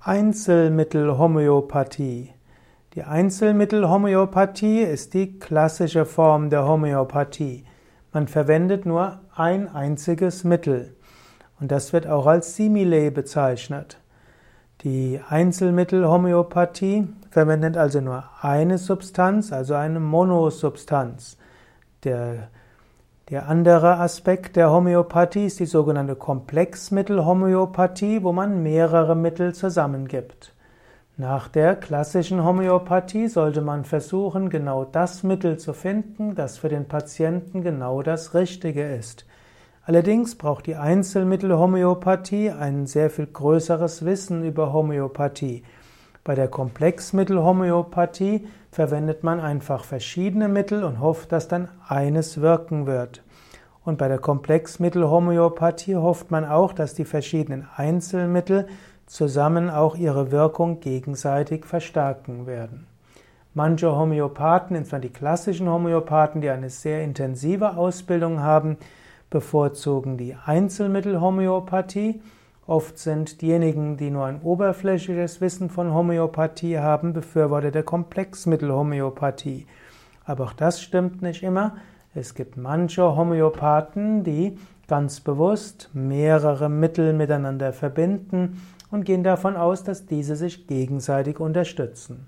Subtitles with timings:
[0.00, 2.32] Einzelmittelhomöopathie.
[2.94, 7.64] Die Einzelmittelhomöopathie ist die klassische Form der Homöopathie.
[8.12, 10.94] Man verwendet nur ein einziges Mittel.
[11.58, 13.98] Und das wird auch als Simile bezeichnet.
[14.82, 21.38] Die Einzelmittelhomöopathie verwendet also nur eine Substanz, also eine Monosubstanz.
[22.04, 22.50] Der
[23.30, 30.54] der andere Aspekt der Homöopathie ist die sogenannte Komplexmittelhomöopathie, wo man mehrere Mittel zusammengibt.
[31.18, 36.88] Nach der klassischen Homöopathie sollte man versuchen, genau das Mittel zu finden, das für den
[36.88, 39.26] Patienten genau das Richtige ist.
[39.84, 45.64] Allerdings braucht die Einzelmittelhomöopathie ein sehr viel größeres Wissen über Homöopathie.
[46.28, 53.22] Bei der Komplexmittelhomöopathie verwendet man einfach verschiedene Mittel und hofft, dass dann eines wirken wird.
[53.82, 58.68] Und bei der Komplexmittelhomöopathie hofft man auch, dass die verschiedenen Einzelmittel
[59.06, 62.86] zusammen auch ihre Wirkung gegenseitig verstärken werden.
[63.54, 68.76] Manche Homöopathen, insbesondere die klassischen Homöopathen, die eine sehr intensive Ausbildung haben,
[69.30, 72.20] bevorzugen die Einzelmittelhomöopathie
[72.68, 79.66] Oft sind diejenigen, die nur ein oberflächliches Wissen von Homöopathie haben, Befürworter der Komplexmittelhomöopathie.
[80.26, 81.78] Aber auch das stimmt nicht immer.
[82.14, 88.60] Es gibt manche Homöopathen, die ganz bewusst mehrere Mittel miteinander verbinden
[88.90, 92.26] und gehen davon aus, dass diese sich gegenseitig unterstützen.